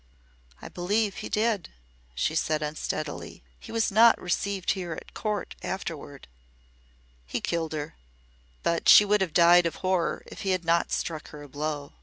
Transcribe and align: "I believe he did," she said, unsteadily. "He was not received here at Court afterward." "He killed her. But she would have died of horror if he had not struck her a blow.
"I 0.63 0.67
believe 0.67 1.17
he 1.17 1.29
did," 1.29 1.69
she 2.15 2.33
said, 2.33 2.63
unsteadily. 2.63 3.43
"He 3.59 3.71
was 3.71 3.91
not 3.91 4.19
received 4.19 4.71
here 4.71 4.93
at 4.93 5.13
Court 5.13 5.55
afterward." 5.61 6.27
"He 7.23 7.39
killed 7.39 7.73
her. 7.73 7.93
But 8.63 8.89
she 8.89 9.05
would 9.05 9.21
have 9.21 9.31
died 9.31 9.67
of 9.67 9.75
horror 9.85 10.23
if 10.25 10.41
he 10.41 10.49
had 10.53 10.65
not 10.65 10.91
struck 10.91 11.27
her 11.27 11.43
a 11.43 11.47
blow. 11.47 11.93